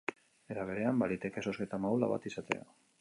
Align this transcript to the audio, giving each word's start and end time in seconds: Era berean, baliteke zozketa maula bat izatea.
Era 0.53 0.63
berean, 0.69 0.97
baliteke 1.03 1.43
zozketa 1.49 1.81
maula 1.85 2.09
bat 2.15 2.27
izatea. 2.31 2.67